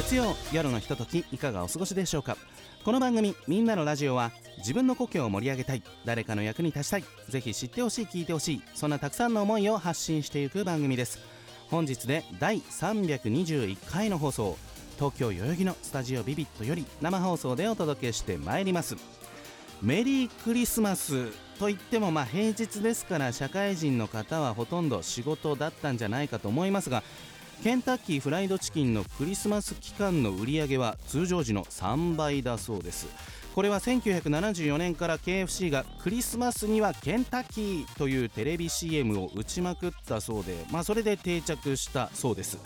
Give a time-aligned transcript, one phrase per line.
[0.00, 2.38] 月曜夜のひとときいかがお過ごしでしょうか？
[2.86, 11.18] この番組「みんなのラジオは」自分の故郷を盛り上げたい誰かの役に立ちたいぜひ知ってほしい聞いてほしいそんなたくさんの思いを発信していく番組です。
[11.70, 14.56] 本日で第321回の放送
[14.96, 18.96] 東京代々木のスタジオビビットより生放送でお届けしてまいります。
[19.82, 27.02] メリークリスマスといってもまあ平日ですから社会人の方はほとんど仕事だったんじゃないかと思いますが
[27.62, 33.06] ケンタッキーフライドチキンのクリスマス期間の売り上げは通常時の3倍だそうです。
[33.54, 42.56] これは1974年から KFC がクリスマスにはケンタッキーというテレビ CM を打ちまくったそうで、まあ、それで定着したそうです。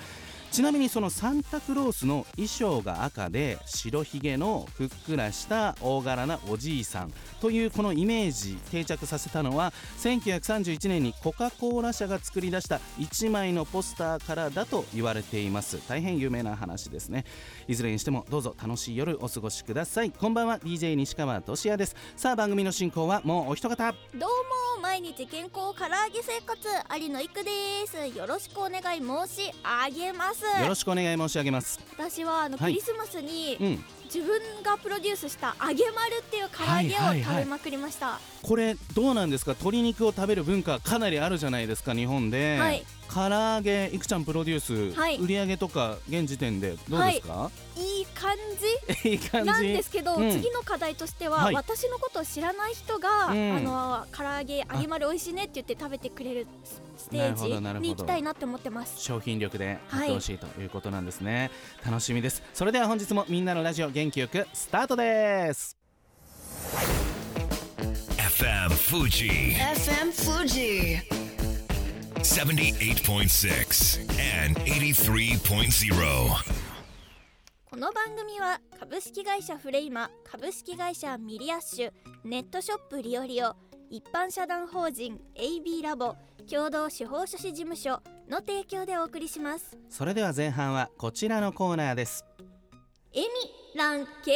[0.55, 15.81] ちなみにそのサンタクロースの衣装が赤で白ひげのふっくらした大柄なおじいさんというこのイメージ定着させたのは1931年にコカ・コーラ社が作り出した1枚のポスターからだと言われています。
[15.89, 17.25] 大変有名な話ですね。
[17.67, 20.13] いずれにしてもどうぞ楽しい夜お過ごしください。
[20.13, 20.61] こんばんは。
[20.61, 21.97] DJ 西川俊也です。
[22.15, 23.93] さあ番組の進行はもうお一方。
[24.15, 24.65] どうも。
[24.85, 26.69] 毎日健康唐揚げ生活
[27.01, 27.51] 有野育で
[27.87, 28.17] す。
[28.17, 29.51] よろしくお願い申し
[29.89, 30.44] 上げます。
[30.63, 31.81] よろしくお願い申し上げます。
[31.97, 32.75] 私はあの、はい。
[32.75, 37.43] クリスマスに、うん自分がプロデュースした揚げ丸っていう唐揚げをはいはいはい。
[37.43, 39.53] 食べまくりました、これどうなんですか？
[39.53, 42.85] 鶏肉を食べる文化かなりあるじゃないですか日本で、はい。
[43.13, 45.19] 唐揚げいくちゃんプロデュース、はい。
[45.19, 48.03] 売り上げとか現時点でどうですか、い。
[48.03, 48.35] い感
[49.05, 49.45] い、い感じ？
[49.45, 50.31] じなんですけど、うん。
[50.31, 51.55] 次の課題としては、はい。
[51.55, 53.57] 私のことを知らない人が、うん。
[53.57, 56.47] あの唐揚げ揚げ丸美味しいねって言って食べてくれる
[56.97, 57.45] ステージ
[57.81, 59.01] に行きたいなって思ってます。
[59.03, 61.51] 商品力でやってほしいということなんですね、
[61.85, 62.43] 楽しみです。
[62.55, 65.77] それでは本日もみんなのラジオ元気よくスタートです。
[68.19, 69.55] FM Fuji.
[69.55, 70.99] FM Fuji.
[72.17, 74.01] 78.6
[74.49, 75.95] and 83.0.
[77.71, 81.93] この番組は株式会社フレイマ株式会社ミリアッシュ
[82.25, 83.55] ネットショップリオリオ
[83.91, 86.17] 一般社団法人 AB ラボ
[86.51, 89.79] 共同司法書士事務所の提供でお送りします。
[89.89, 92.25] それでは前半はこちらのコーナーです
[93.17, 93.27] エミ
[93.77, 94.35] ラン K パーテ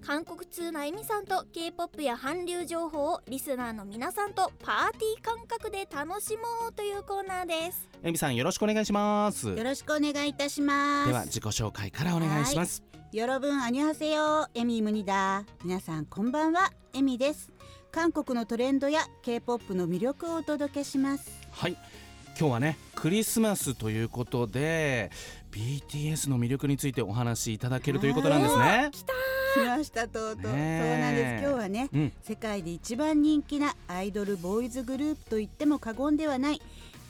[0.00, 0.04] ィー。
[0.04, 7.88] 韓国通なエミさんと K-POP や韓流情報をリスナーの皆さんとパーティー感覚で楽しもうというコーナーです。
[8.02, 9.48] エミさんよろしくお願いします。
[9.48, 11.08] よろしくお願いいたします。
[11.08, 12.82] では自己紹介からお願いします。
[13.12, 14.48] よろぶんあにゃせよ。
[14.56, 16.72] エミムニだ皆さんこんばんは。
[16.94, 17.52] エミです。
[17.92, 21.30] 韓国のトレンドや K-POP の魅力をお届けします。
[21.52, 21.76] はい。
[22.38, 25.10] 今日はねクリスマスということで
[25.52, 28.90] BTS の魅力についてお話しいただけるということなんですね。
[29.54, 31.42] 来ましたとうとう、そうなんです。
[31.44, 32.12] 今日はねうん。
[32.22, 36.62] 世界で一番人気なアイドルボーイズグループと言っても過言ではない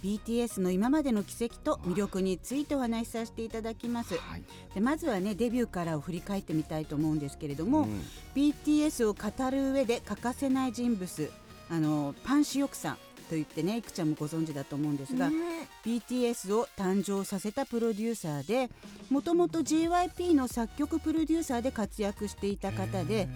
[0.02, 4.16] BTS の今までの軌跡と魅力についてお話しさせていただきます。
[4.16, 4.42] はい。
[4.74, 8.02] でまずはねデビューからを振り返ってみたいと思うんですけれども、うん。
[8.34, 11.30] BTS を語る上で欠かせない人物
[11.70, 15.36] あのパン・シヨクさんと言ってねいくちゃんもご存知だと思うんですが、ね。
[15.84, 18.70] BTS を誕生させたプロデューサーで
[19.10, 23.28] もともと JYP の作曲プロデューサーで活躍していた方で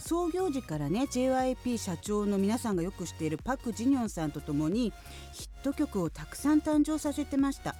[0.00, 4.92] 創業時からね JYP 社長の皆さんがよく知っているパク・ジニョンさんとともに
[5.32, 7.74] ヒット曲をたくさん誕生させてました。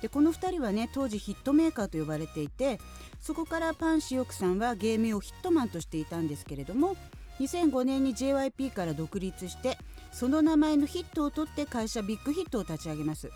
[0.00, 2.78] でこの2人はね当時ヒットメーカーと呼ばれていて
[3.20, 6.96] そこからパン・シヨクさんは芸名をヒットマンとしていたんですけれども
[7.40, 9.78] 2005年に JYP から独立して
[10.12, 13.30] その名前のヒットを取って会社ビッグヒットを立ち上げます。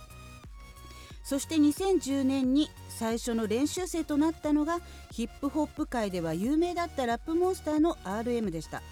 [1.25, 4.81] そして2010年に最初の練習生となったのが
[5.12, 8.82] ヒップホップ界では有名だったラップモンスターの RM でした。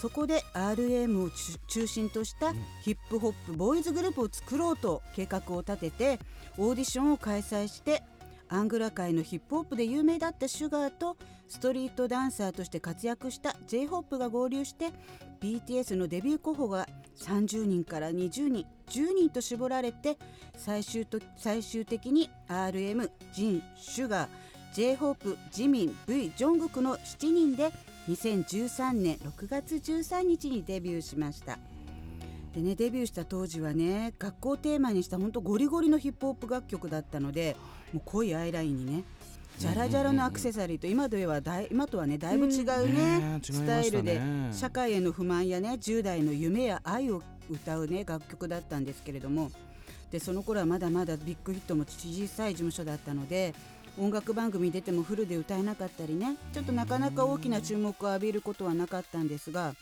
[0.00, 2.52] そこで RM を中中心とした
[2.82, 6.20] ヒップホップボーイズグループを作ろうと計画を立てて
[6.58, 8.02] オーディションを開催して
[8.48, 11.16] アングラ界のヒップホップで有名だった SUGA と
[11.48, 14.90] ストリートダンサーとして活躍した j ホップが合流して
[15.40, 16.88] BTS のデビュー候補が
[17.18, 20.18] 30人から20人10人と絞られて
[20.56, 24.28] 最終と最終的に RM、ジン、シュガー
[24.74, 27.72] j ホープジミン V ジョングクの7人で
[28.08, 31.58] 2013年6月13日にデビューしました。
[32.54, 37.54] でねデビューした当時はね学校をテーマにした本当ゴリゴリのヒップホップ楽曲だったので
[37.92, 39.04] もう濃いアイラインにね
[39.58, 44.20] ジャラジャラのアクセサリーと今ではだい今とはねだいぶ違うね,、ねえスタイルで
[44.52, 49.50] 社会への不満やね10代の夢や愛を歌うね楽曲だったんですけれども
[50.10, 53.54] でその頃はまだまだビッグヒットも小さい事務所だったので
[53.98, 59.74] 音楽番組に出てもフルで歌えなかったりねちょっとなかなか大きな注目を浴びることはなかったんですが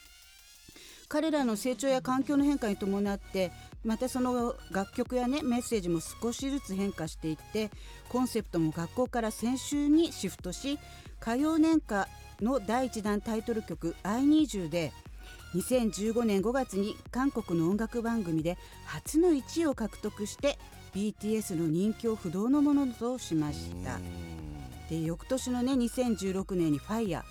[1.08, 3.50] 彼らの成長や環境の変化に伴って
[3.84, 7.70] またその楽曲やねメッセージも少しずつ変化していって
[8.08, 10.78] コンセプトも学校から先週にシフトし
[11.20, 12.08] 歌謡年歌
[12.40, 14.92] の第1弾タイトル曲「I Need You」で
[15.54, 20.58] 2015年5月に韓国の音楽番組で初の1位を獲得して
[20.94, 23.98] BTS の人気を不動のものとしました。
[24.88, 27.22] で翌年のね2016年に「FIRE」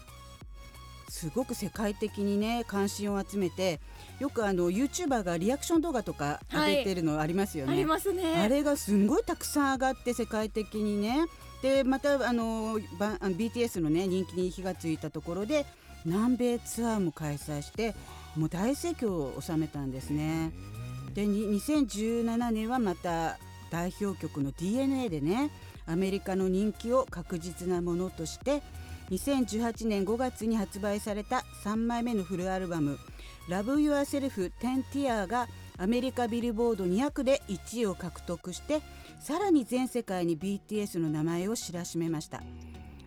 [1.14, 3.80] すごく世界的にね関心を集めて
[4.18, 8.42] よくあの YouTuber がリアクション動画とか上げてるのありますよね、ありますね。
[8.42, 11.26] あれがすんごいたくさん上がって世界的にね。
[11.62, 15.68] でまたあのばあの BTS のね人気に火がついたところで
[16.04, 17.94] 南米ツアーも開催して
[18.36, 20.52] もう大盛況を収めたんですね。
[21.14, 23.38] でに2017年はまた
[23.70, 25.52] 代表曲の DNA でね
[25.86, 28.64] アメリカの人気を確実なものとして
[29.12, 32.98] 2018年5月に発売された3枚目のフルアルバム
[33.50, 35.48] 「Love Yourself 10 Tier」が
[35.78, 38.82] アメリカビルボード200で1位を獲得して
[39.20, 42.44] さらに全世界に BTS の名前を知らしめました。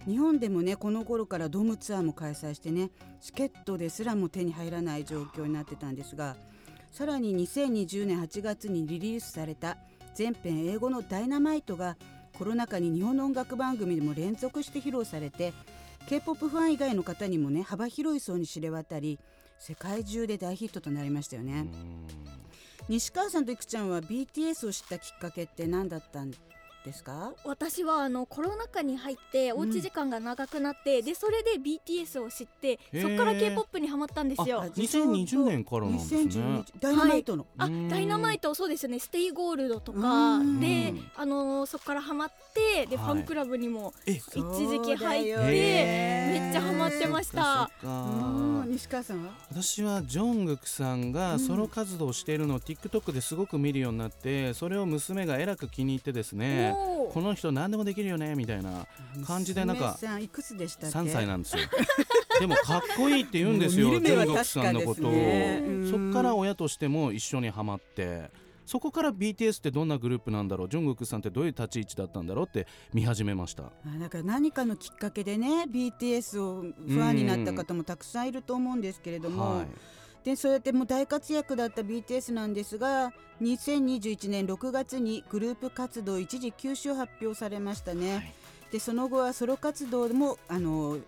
[0.06, 2.90] 日本でもねこの頃からドームツアーも開催してね
[3.20, 6.36] チケットですらも手に入らない状況になってたんですが
[6.92, 9.76] さらに2020年8月にリリースされた
[10.14, 11.96] 全編英語の「ダイナマイト」が
[12.38, 15.52] コロナ禍に日本の音楽番組でも連続して披露されて
[16.08, 19.18] k p o p ファン以外の方にもね幅広い層に知れ渡り
[19.58, 21.66] 世界中で大ヒットとなりましたよね。
[22.88, 26.30] 西川さんといくちゃんは BTS を知ったきっかけって何だったん
[26.86, 27.32] ですか？
[27.44, 34.62] 私はあのコロナ禍に入っておうち時間が長くなって、でそれで BTS を知ってそこから K-POP にハマったんですよ。
[34.62, 36.20] あ2020年からなんですね。
[36.22, 37.88] 2012ダイナマイトの、あうん。
[37.88, 38.98] ダイナマイトそうですよね。
[39.00, 39.98] Stay Gold とか。
[40.36, 40.60] うん。
[40.60, 43.06] であのーそこからハマってで、はい。
[43.06, 46.50] ファンクラブにもえ一時期入ってめね。
[46.50, 47.68] っちゃハマってました。
[48.68, 49.30] 西川さんは？
[49.50, 51.40] 私はジョングクさんがうん。
[51.40, 56.74] ソロ活動をしているのを TikTok ですごく見るようになってそれを娘がえらく気に入ってですね
[57.12, 58.86] この人何でもできるよねみたいな
[59.26, 61.62] 感じでなんかいくつでしたっけ？3歳なんですよ。
[62.40, 65.62] でもかっこいいって言うんですよもう見る目はジョングクさんのことを、ね。
[65.66, 65.90] うん。
[65.90, 68.30] そっから親としても一緒にハマって
[68.66, 70.68] そこから BTS ってどんなグループなんだろう？
[70.68, 73.64] ジョングクさんってどういう立ち位置だったんだろうって見始めました。
[73.64, 79.66] あだから何かのきっかけでね BTS をファンになった方もたくさんいると思うんですけれども、はい
[80.26, 88.14] でそうやってもう大活躍だった BTS なんですが2021年6月にグループ活動一時休止を発表されましたね。
[88.16, 88.34] はい。
[88.72, 90.98] でその後はソロ活動もあの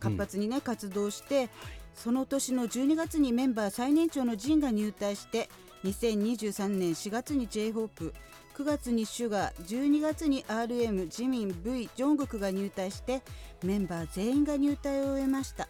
[0.00, 1.48] 活発にね、活動して
[1.94, 5.48] その年の12月にメンバー最年長のジンが入隊して
[5.84, 8.12] 2023年4月に J−HOPE
[8.56, 9.64] 9月にシュガー。
[9.64, 13.22] 12月に RM ジミン V ジョングクが入隊して
[13.62, 15.68] メンバー全員が入隊を終えました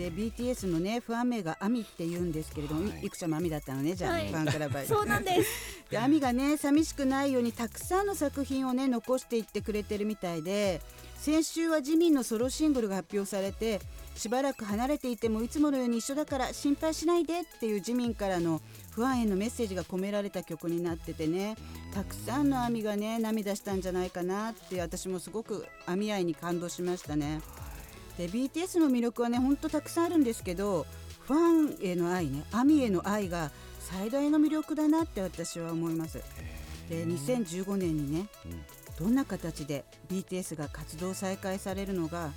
[0.00, 3.04] で BTS のねファン名がアミって言うんですけれども、い。
[3.04, 4.28] いくちゃんもアミだったのねじゃあ、はい。
[4.28, 5.50] ファンクラブ そうなんです。
[5.90, 10.80] でアミがね寂しくないようにたくさんの作品をね残していってくれてるみたいで
[11.18, 13.80] 先週はジミンのソロシングルが発表されて
[14.14, 21.56] しばらく離れていてもいつものように一緒だから心配しないでっていうジミンからの不安へのメッセージが込められた曲になっててね
[21.92, 27.40] たくさんのアミがね涙したんじゃないかなって私もすごくアミ愛に感動しましたね。
[28.20, 30.84] で BTS の魅力はねほんとたくさんあるんですけど
[31.22, 36.22] ファンへの愛ねアミへの愛が最大の魅力だなって私は思います。
[36.90, 38.26] で2015年にね、
[38.98, 42.32] どんな形で BTS が活動再開されるのが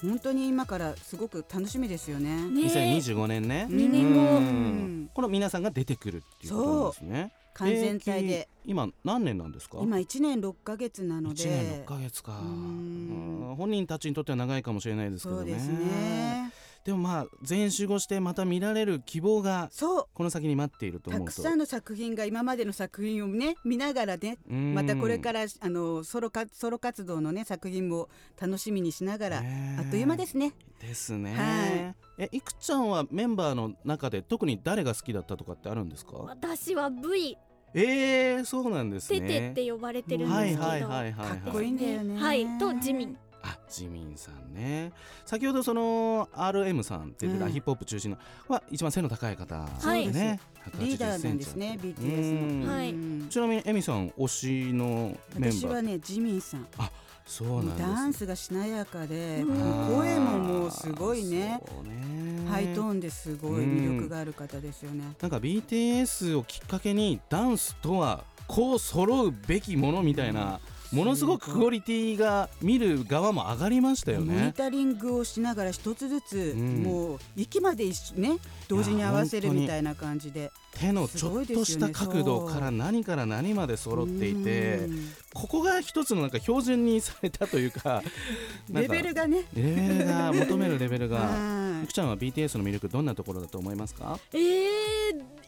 [0.00, 2.36] 本当に今からすごく楽しみですよね。
[2.36, 5.10] ね2025年ね二年後うん。
[5.12, 9.78] この皆さんが出てくるっていうことなんですね完全体で、今何年なんですか？
[9.80, 11.42] 今1年6ヶ月なので。
[11.42, 12.32] 1年6ヶ月か。
[12.32, 15.52] 本人たちにとっては長いかもしれないですけどね。
[15.52, 16.45] そうですね
[16.86, 20.04] でもまあ全集合してまた見られる希望がそう。
[20.14, 21.34] この先に待っているとた思うと。
[21.34, 28.08] くさんの作品が今までの作品をね見ながらねうんまたこれからあのソロかソロ活動のね作品も
[28.40, 29.40] 楽しみにしながら、あ
[29.82, 30.52] っという間ですね。
[30.80, 36.18] ですね、はえいくちゃんはメンバーの中で特に誰が好きだったとかってあるんですか？
[36.18, 37.36] 私は V
[37.74, 39.20] えー、そうなんですね。
[39.22, 42.16] テテって呼ばれてるんですけど、はいはいはいはいかっこいいんだよね。
[42.16, 42.46] はい。
[42.58, 43.16] とジミン。
[43.16, 43.25] あ
[43.70, 44.92] ジミンさんね。
[45.24, 47.52] 先ほどその RM さんって言ってたうん。
[47.52, 48.18] ヒップホップ中心の
[48.48, 50.06] は一番背の高い方はい。
[50.06, 50.40] でね。
[50.80, 52.72] リーダーなんですね BTS の。
[52.72, 53.28] はいうん。
[53.28, 54.28] ちなみにエミさん推
[54.68, 55.60] しのメンバー。
[55.60, 56.66] 私はねジミンさん。
[57.26, 59.96] そうなんですダンスがしなやかで、うん。
[59.96, 61.60] 声ももうすごいね。
[61.84, 62.48] ね。
[62.48, 65.02] ハイトーンですごい魅力がある方ですよね。
[65.20, 70.60] なんか BTS をきっかけにダンスとはこう揃うべきものみたいな
[70.92, 74.54] ものすごくクオリティが見る側も上がりましたよモニね。
[74.56, 76.82] タリングをしながら一つずつ、うん。
[76.82, 78.38] もう息まで一緒ね
[78.68, 80.50] 同時に合わせるみたいな感じで。
[80.78, 84.92] 手のちょっとした角度から何から何まで揃っていてう。
[84.92, 88.02] んここが一つのなんか標準にされたというか
[88.70, 89.44] レかベルがね。
[89.54, 91.16] レベルが求めるレベルが。
[91.28, 91.84] はい。
[91.84, 94.18] 福ちゃんは BTS の魅力どんなところだと思いますか？
[94.32, 94.40] えー、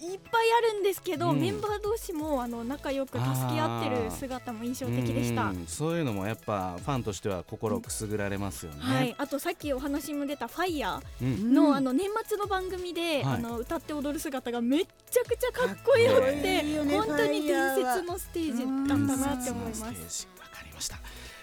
[0.00, 1.40] いっぱいあるんですけど、うん。
[1.40, 5.46] メンバー同士もあの仲良く助け合ってる姿も印象的でした。
[5.46, 5.66] うん。
[5.66, 8.78] そういうのもやっぱファンとしては心くすぐられますよね。
[8.80, 11.28] はい、あとさっきお話にも出た「ファイヤうん。
[11.28, 13.34] ーのあの年末の番組で、はい。
[13.36, 16.96] あの歌って踊る姿がめっちゃくちゃかっこよくてね。
[16.96, 20.28] 本当に伝説のステージだったなって思います。
[20.38, 20.98] わかりました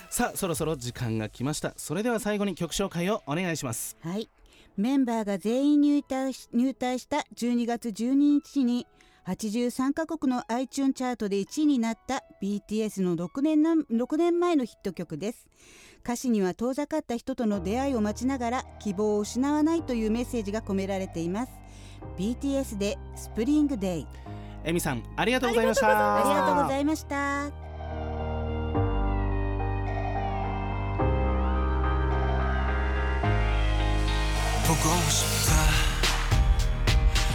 [0.09, 4.29] さあそろそろ時間が来ましたそれでは最後に曲紹介をお願いしますはい
[4.77, 8.87] メンバーが全員入隊し入隊した12月12日に
[9.25, 15.47] 83カ国の iTunes チャートで1位になった BTS の6年な6年前のヒット曲です。
[16.03, 21.51] 歌詞には遠ざかった人との出会いを待ちながら希望を失わないというメッセージが込められています。
[22.19, 24.07] BTS でスプリングデイ。
[24.63, 26.17] エミさんありがとうございました。
[26.17, 27.74] ありがとうございました。
[34.85, 35.51] 보고 싶다.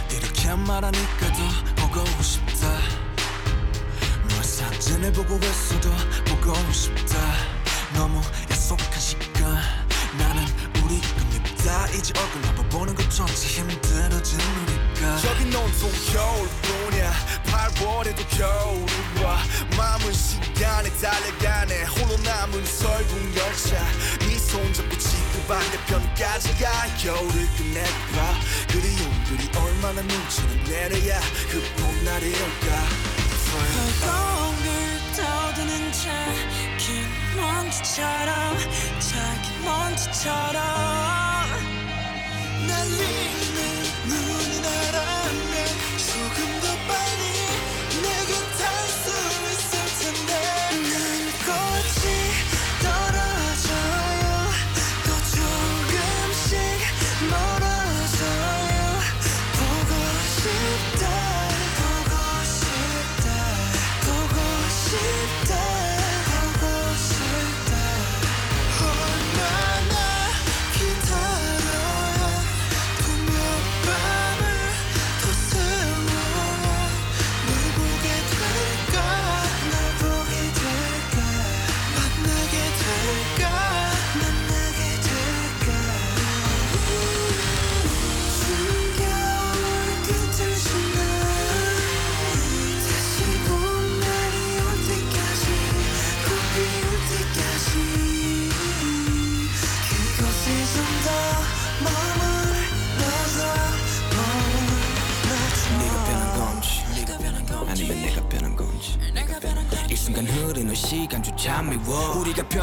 [0.09, 1.33] 이렇게 말하니까
[1.75, 2.69] 더 보고 싶다.
[4.29, 5.89] 너의 사진을 보고 있어도
[6.27, 7.17] 보고 싶다.
[7.93, 9.59] 너무 약속한 시간.
[10.17, 10.45] 나는
[10.81, 15.29] 우리 끝입다 이제 얼굴 한번 보는 것조차 힘들어진 우리가.
[15.29, 17.11] 여긴 온통 겨울뿐이야.
[17.47, 19.37] 8월에도 겨울이 와.
[19.75, 21.83] 마음은 시간에 달려가네.
[21.83, 22.65] 홀로 남은
[25.81, 28.39] 지구 반대편까지 가 겨울을 끝내봐.
[28.67, 31.19] 그리움들이 얼마나 눈치를 내려야
[31.49, 32.85] 그 봄날이 올까?
[34.01, 34.67] 공을
[35.15, 38.57] 떠드는 작은 먼지처럼
[38.99, 40.61] 작은 먼지처럼.
[42.67, 43.59] 날리는
[44.07, 45.10] 눈이 나라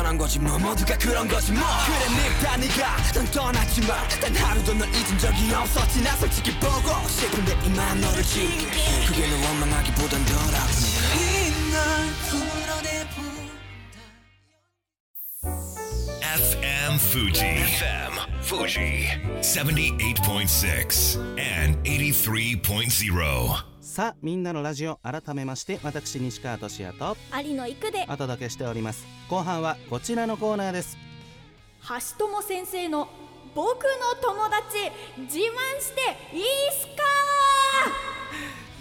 [0.08, 4.88] 변한 거지 뭐 모두가 그런 거지 뭐 그래 네가 네가 넌 떠났지만 단 하루도 널
[4.88, 10.36] 잊은 적이 없었지 나 솔직히 보고 싶은데 이만 너를 지울게 그게 널 원망하기보단 덜
[12.30, 13.48] 풀어내본
[16.22, 17.46] FM Fuji.
[17.46, 18.12] FM
[18.42, 19.08] Fuji.
[19.42, 23.67] 78.6 and 83.0.
[23.98, 28.06] さあみんなのラジオ改めまして私西川俊也と有野育で。
[28.08, 29.04] お届けしております。
[29.28, 30.96] 後半はこちらのコーナーです。
[31.82, 33.08] 橋友先生の
[33.56, 36.44] 僕の友達自慢していいっ
[36.78, 38.07] すか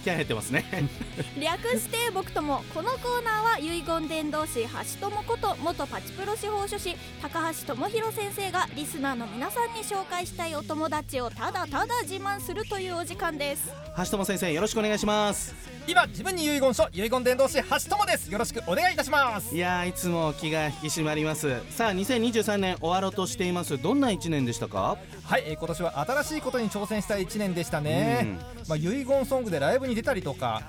[0.08, 0.66] 気合入ってますね。
[1.38, 4.64] 略して僕ともこのコーナーは遺言伝道師
[5.02, 13.70] 橋友こと元パチプロ司法書士高橋智博先生がリスナーの皆さんに紹介したいお友達をただただ自慢するというお時間です。
[13.98, 15.54] 橋友先生よろしくお願いします。
[15.88, 18.32] 今自分に遺言書遺言伝道師橋友です。
[18.32, 19.54] よろしくお願いいたします。
[19.56, 21.62] いやーいつも気が引き締まります。
[21.72, 23.78] さあ2023年終わろうとしています。
[23.82, 24.98] どんな1年でしたか？
[25.28, 28.38] はい、えー今年は新しいことに挑戦した1年でしたね、
[28.70, 30.62] まあ、遺言ソングでライブに出たりとか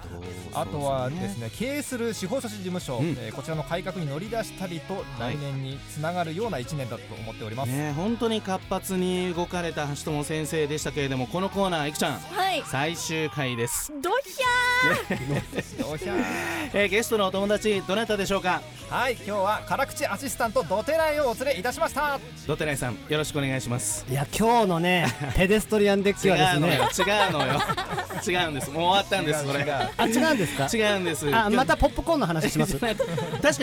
[0.52, 3.10] あとはですね経営する司法書士事務所、うん。
[3.20, 12.18] えーこちらの改革に乗り出したりと来年につながるような1年だと思っております、ね本当に活発に動かれた橋友先生でしたけれどもこのコーナーいくちゃん。
[12.18, 12.62] はい。
[12.66, 16.20] 最終回です、ドヒよっしゃー。
[16.74, 18.60] えーゲストのお友達どなたでしょうか？
[18.90, 22.18] はい今日は辛口アシスタントドテライをお連れいたしました。
[22.46, 24.04] ドテライさんよろしくお願いします。
[24.10, 26.58] いや今日のねペデストリアンデッキ違はですね。
[26.58, 26.88] うのよ。
[26.98, 27.60] 違うのよ。
[28.26, 28.70] 違うんです。
[28.70, 29.66] もう終わったんですそれ違う。
[29.66, 30.68] 違うあ違うんですか？
[30.76, 31.34] 違うんです。
[31.36, 32.78] あまたポップコーンの話します？
[32.78, 32.96] 確か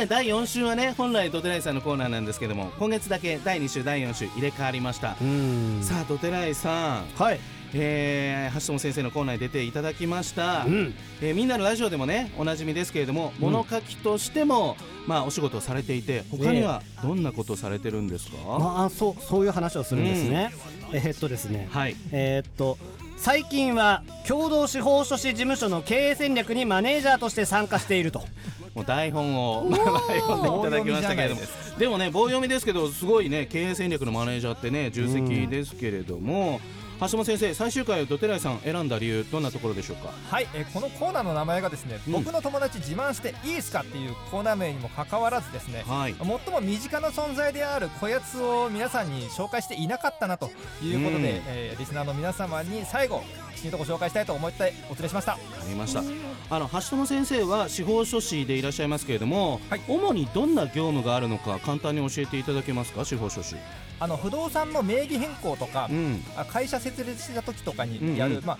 [0.03, 5.15] に第4週はね本来ドテライさんのコーナーなんですけども今月だけ第2週第4週入れ替わりました。
[5.21, 5.79] うん。
[5.83, 7.05] さあドテライさん。
[7.17, 7.39] はい
[7.77, 10.93] えー、橋本先生のコーナーに出ていただきました、うん。
[11.21, 14.77] えーみんなのラジオでもねおなじみですけれども、物書きとしても
[15.07, 20.53] まあお仕事をされていて他にはどんなことをされてるんですか、まあそうそういう話をするんですね、
[20.93, 21.67] えーっとですね。
[21.71, 21.95] はい。
[22.11, 22.77] えーっと
[23.17, 28.23] 最近は共同司法書士事務所の経営戦略にマネージャーとして参加していると。
[28.75, 29.79] もう台本をまあ
[30.19, 31.41] 読んでいただきましたけれども。
[31.79, 36.59] でもね棒読みですけどすごいね経営戦略のマネージャーってね重責ですけれども、
[36.97, 40.13] 橋本先生最終回をドテライさん選んだ理由どんなところでしょうか？
[40.29, 42.13] はい、えーこのコーナーの名前がですね、うん。
[42.13, 46.15] 僕の友達自慢していいですかっていうコーナー名にもかかわらずですね、はい。
[46.17, 50.49] 最も身近な存在であるこやつを皆さんに紹介していなかったなと
[50.81, 51.25] いうことで、うん。
[51.47, 53.23] えーリスナーの皆様に最後
[53.55, 55.33] きちんとご紹介したいと思ってお連れしました。
[55.33, 55.37] あ
[55.67, 56.01] りました。
[56.49, 59.81] あの橋友先生は司法書士でいらっしゃいますけれども、はい。
[59.87, 63.03] 主にどんな業務があるのか簡単に教えていただけますか？
[63.03, 63.55] 司法書士
[63.99, 66.23] あの不動産の名義変更とか、うん。
[66.35, 68.45] あ会社設立した時とかにやる、うんうん。
[68.45, 68.57] まあ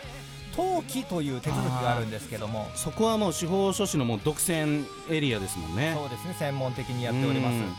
[0.58, 2.70] 登記という手続きがあるんですけども。
[2.75, 5.94] そこはもう司法書士のもう独占エリアですもんね。
[5.98, 6.36] そうですね。
[6.39, 7.54] 専門的にやっております。
[7.56, 7.74] うん。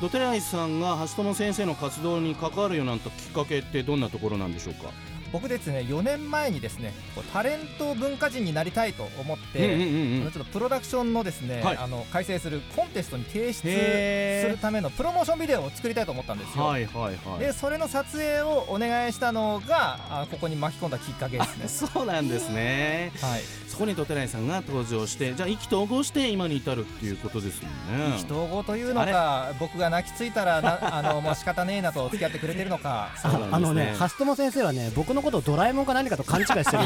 [0.00, 4.90] ドテライさんが橋友先生の活動に関わるようになったきっかけってどんなところなんでしょうか？
[5.32, 6.92] 僕ですね4年前にですね
[7.32, 11.76] タレント文化人になりたいと思って、うんうんちょっとプロダクションのですね、はい。
[11.76, 17.38] あの開催するコンテストに提出するためのプロモーションビデオを作りたいと思ったんですよ、はいはいはい。
[17.40, 21.68] でそれの撮影をお願いしたのがあここに巻き込んだきっかけですね。
[21.68, 23.12] そうなんですね。
[23.20, 23.40] はい
[23.72, 28.16] そこにドテライさんが登場してじゃあ意気投合して今に至るっていうことですもんね。
[28.16, 33.08] 意気投合というのか僕が泣きついたらなあのもう仕方ねえなと付き合ってくれてるのか。
[33.24, 33.48] ね。
[33.50, 36.84] あのね橋友先生はね僕のことをドラえもんか何かと勘違いしてるんですよ。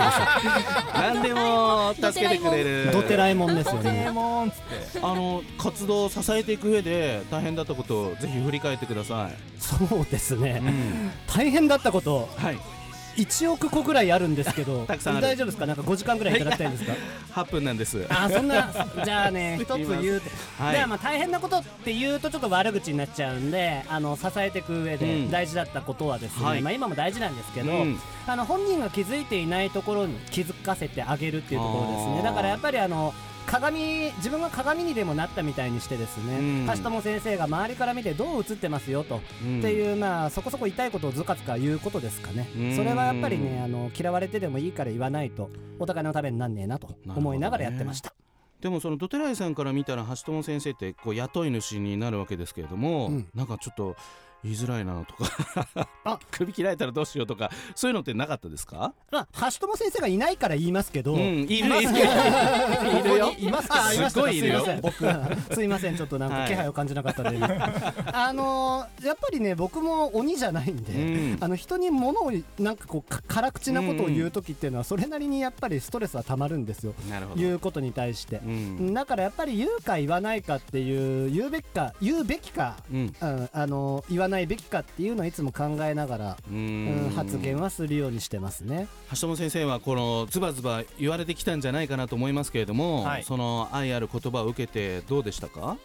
[0.94, 2.92] 何でも助けてくれる。
[2.92, 4.08] ドテラえもんですよね。
[4.12, 5.00] モンっつって。
[5.02, 12.28] あの活動を支えていく上で大変だったことをぜひ振り返ってください、そうですね、うん、大変だったこと。
[12.36, 12.58] はい
[13.16, 15.22] 1億個ぐらいあるんですけど たくさんある。
[15.26, 15.66] 大丈夫ですか？
[15.66, 16.92] なんか5時間ぐらいいただきたいんですか？
[17.42, 18.04] 8分なんです。
[18.08, 18.70] あそんな
[19.04, 20.74] じゃあね 一つ言うと、はい。
[20.74, 24.98] ではまあ大変なことって言うとちょっと悪口になっちゃうんであの支えていく上うん。
[25.26, 26.62] で大事だったことはですね、はい。
[26.62, 28.00] まあ今も大事なんですけど、うん。
[28.26, 32.22] あの本人が気づいていないところに気づかせてあげるっていうところですね。
[32.22, 33.14] だからやっぱりあの
[33.46, 36.76] 鏡自分が鏡にでもなったみたいにしてですね、うん。
[36.76, 39.58] 橋友先生が周りから見てどう映ってますよと、うん。
[39.60, 42.76] っていうまあそこそこ痛いことをずかずか言うことですかね、うん。
[42.76, 48.12] それはやっぱりねあの嫌われてでもいいから言わないとお互いのためになんねえなと思いながらやってました、
[48.60, 53.28] でもそのドテライさんから見たら橋友先生ってこう雇い主になるわけですけれども、うん。
[53.34, 53.96] なんかちょっと
[54.46, 55.88] 言いづらいなとか。
[56.04, 56.18] あ。
[56.30, 58.92] 首切られたらどうしようとかそういうのってなかったですか？
[59.10, 61.66] まあ、橋友先生がいないから言いますけど、うんいるいる。
[61.80, 63.32] いる よ。
[63.38, 63.68] います。
[63.68, 64.18] けどす。
[64.18, 64.64] ごいいるよ。
[64.82, 65.04] 僕。
[65.54, 66.42] すいませんちょっとなんはい。
[66.44, 67.42] か気配を感じなかったんで、
[68.12, 71.38] あのーやっぱりね僕も鬼じゃないんで、うん。
[71.40, 76.94] あの人に物をなんかこうか辛口なことを言う時っていうのはそれなりにやっぱりストレスはたまるんですよ。
[77.10, 77.40] なるほど。
[77.40, 78.36] 言うことに対して。
[78.44, 78.94] う、ん。
[78.94, 83.14] だからやっぱり言うか言わないかっていう言うべきか言うべきか、うん。
[83.20, 88.88] うんあの言わないべきかっていうのはいつも考えながら、ううんん発言はするようにしてますね。
[89.12, 93.24] 橋友先生はこのズバズバ言われてきたんじゃないかなと思いますけれども、はい。
[93.24, 95.78] その愛ある言葉を受けてどうでしたか？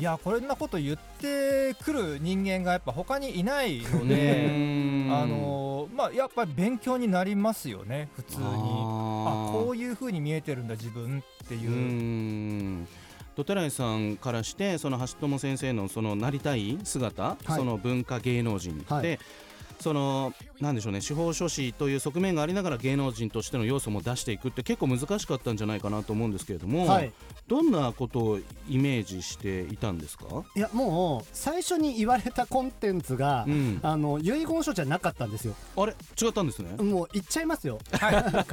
[0.00, 5.12] いやこんなこと言ってくる人間がやっぱ他にいないの うでん。
[5.12, 8.44] あのーまあやっぱり勉強になりますよね普通に。
[8.44, 8.48] あ
[9.52, 11.70] こういう風に見えてるんだ自分っていう。
[11.70, 12.88] う、ん
[13.38, 17.52] ドテライさんからしてその橋友先生のそのなりたい姿、はい。
[17.54, 19.18] その文化芸能人で、はい
[19.80, 27.12] そのなんでしょうね司法書士という側面がありながら芸能人としての要素も出していくって結構難しかったんじゃないかなと思うんですけれども、はい。
[27.46, 28.38] どんなことを
[28.68, 33.80] イメージしていたんですか、いやもう最初に言われたコンテンツが、うん。
[33.82, 35.54] あの遺言書じゃなかったんですよ。
[35.76, 35.94] あれ？
[36.20, 36.76] 違ったんですね。
[36.82, 37.78] もう言っちゃいますよ。
[37.92, 38.46] は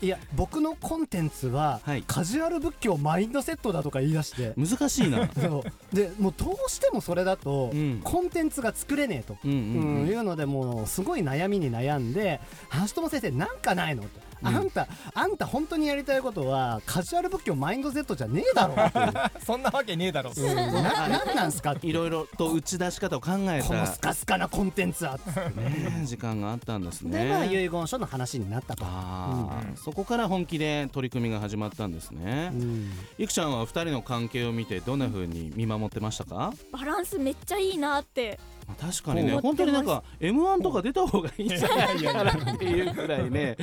[0.06, 2.04] いや僕のコンテンツは、はい。
[2.06, 4.54] カジュアル仏教マインドセットだとか言い出して。
[4.56, 5.28] 難しいな。
[5.38, 5.94] そう。
[5.94, 8.00] でもうどうしてもそれだと、うん。
[8.02, 10.08] コンテンツが作れねえと、うんうんうん。
[10.08, 12.40] いうのでももうすごい悩みに悩んで
[12.88, 14.02] 橋友先生なんかないの？
[14.02, 14.30] って。
[14.42, 19.12] あんた、あんた本当にやりたいことはカジュアル仏教マインド Z じゃねえだろっていう。
[19.44, 20.32] そんなわけねえだろ。
[20.34, 20.54] うん。
[20.54, 21.86] ななんなんすかって。
[21.86, 25.16] いろいろと打ち出し方を考えこのたスカスカなコンテンツは。
[25.16, 27.24] っつってね時間があったんですね。
[27.24, 28.84] でまあ遺言書の話になったと。
[28.86, 32.50] あーそこから本気で取り組みが始まったんですね。
[32.54, 32.90] うん。
[33.18, 36.54] いくちゃんは二人の関係を見てどんな風に見守ってましたか？
[36.72, 43.56] バランスめっちゃいいなってまあ確かにね本当になんか M1 とか出た方がいいんじゃないかなっていうくらいね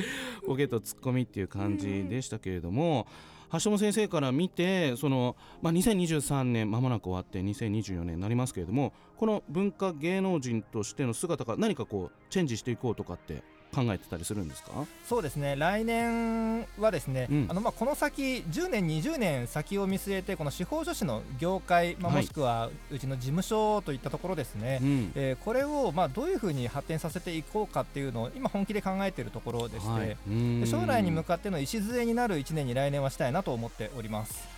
[0.46, 3.06] ボケとツッコミっていう感じでしたけれども。
[3.50, 13.42] 橋本先生から見てその、まあ、2023年まもなく終わって2024年になりますけれどもこの文化芸能人としての姿が何かこうチェンジしていこうとかって
[13.74, 14.70] 考えてたりするんですか？
[15.06, 15.54] そうですね。
[15.56, 17.46] 来年はですね、うん。
[17.48, 22.22] あのまあこの先10年20年先を見据えてこの司法書士の業界、まあ、はい。
[22.22, 25.12] もしくはうちの事務所といったところですね、うん。
[25.14, 30.66] えーこれをまあどういうふうに発展させていこうかっていうのを今本気で考えているところでして、はい。
[30.66, 34.57] 将来に向かっての礎になる1年に来年はしたいなと思っております。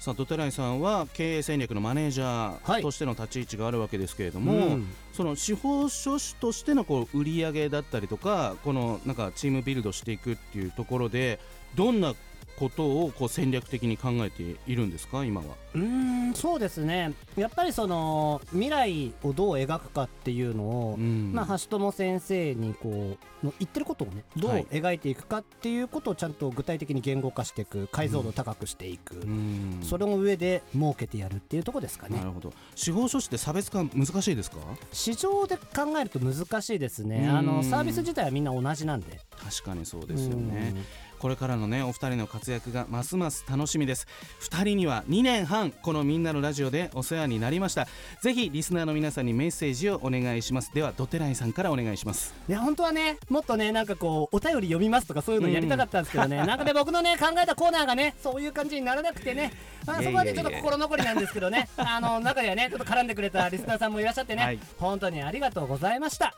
[0.00, 2.80] さあドテライさんは経営戦略のマネージャはい。
[2.80, 4.88] ーとしての立ち位置があるわけですけれども、うん。
[5.12, 11.38] その司法書士としてのこう売り上げだったりとかこのなんかチームビルドしていくっていうところで
[11.74, 12.14] どんな
[12.60, 15.24] ことをこう戦略的に考えているんですか？
[15.24, 15.46] 今は。
[15.74, 15.82] うー
[16.30, 17.14] んそうですね。
[17.36, 21.32] やっぱりその未来をどう描くかっていうのを、うん。
[21.32, 29.80] まあ、橋友先生にこうの言ってることをねどうはい描いていくかっていうことをちゃんと具体的に言語化していく解像度高くしていく、うん。
[29.82, 32.18] それの上で設けてやるっていうところですかね。
[32.18, 32.52] なるほど。
[32.74, 34.58] 司法書士って差別化難しいですか？
[34.92, 37.26] 市場で考えると難しいですね。
[37.30, 37.36] うん。
[37.36, 39.18] あのサービス自体はみんな同じなんで。
[39.42, 40.74] 確かにそうですよね
[41.20, 44.06] これからのねお二人の活躍がますます楽しみです。
[44.38, 47.86] 二人には2年半このみんなのラジオでお世話になりました。
[48.22, 50.72] ぜひリスナーの皆さんにメッセージをお願いします。
[50.72, 52.34] ではドテライさんからお願いします。
[52.48, 59.52] いや本当はねもっとねなんかこうお便り読みますとかそういうのやりたかったんですけどね、なんかね僕のね考えたコーナーがねそういう感じにならなくてね、
[59.86, 61.68] まあ、そこはねちょっと心残りなんですけどね。
[61.76, 64.58] あの中ではねちょっと絡んでくれたリスナーさんもいらっしゃってね、はい。
[64.78, 66.34] 本当にありがとうございました。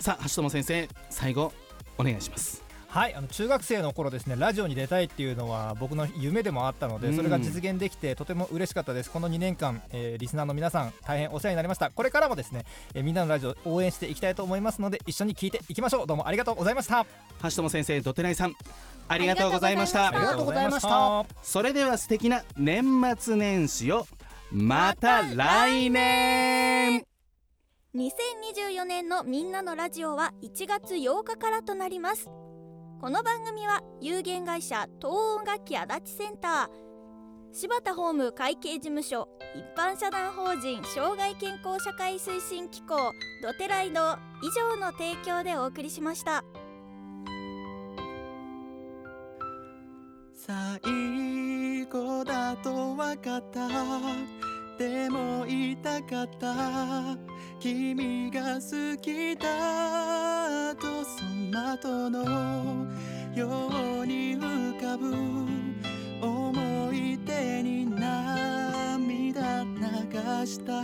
[0.00, 1.52] さあ橋友先生最後
[1.98, 7.16] お願いしますはいあの中学生の頃ですねラジオに出たいっていうのは僕の夢でもあったので、うん。
[7.16, 9.10] それが実現できてとても嬉しかったです。
[9.10, 11.90] この2年間、えーリスナーの皆さん大変お世話になりました。
[11.90, 16.06] これからもですね、えーみんなのラジオ応援していきたいと思いますので一緒に聞いていきましょう。
[16.06, 17.04] どうもありがとうございました。
[17.42, 18.54] 橋友先生ドテライさん
[19.06, 20.08] ありがとうございました。
[20.08, 21.26] ありがとうございました。
[21.42, 22.84] それでは素敵な年
[23.18, 24.06] 末年始を
[24.50, 27.04] また来年。
[27.94, 32.28] 2024年のみんなのラジオは1月8日からとなります
[33.00, 36.68] この番組は有限会社東音楽器足立センター
[37.52, 46.42] 柴田ホーム会計事務所一般社団法人障害健康社会推進機構ドテライド以上の提供でお送りしました。
[50.34, 53.68] 最後だと分かった。
[54.76, 57.16] でも言いたかった。
[57.60, 60.17] 君が好きだ。
[61.80, 62.86] トの
[63.34, 63.46] よ
[64.02, 65.14] うに浮かぶ
[66.20, 70.82] 思い出に涙流した。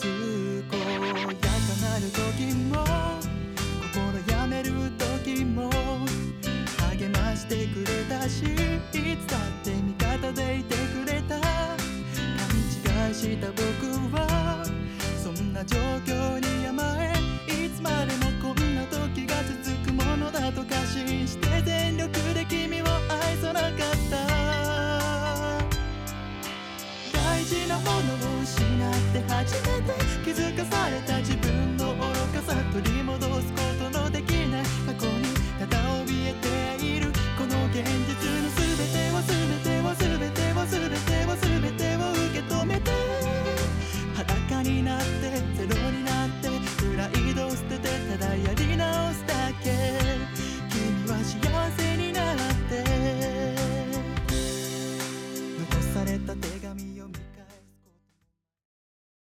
[0.00, 0.10] 健
[0.70, 0.76] やか
[1.82, 2.84] なる時も
[3.92, 3.94] 心
[4.36, 5.70] やめる時も
[6.90, 8.46] 励ましてくれたしい
[9.16, 11.38] つだって味方でいてくれた。
[11.38, 11.46] 勘
[13.08, 13.62] 違いした僕
[14.16, 14.64] は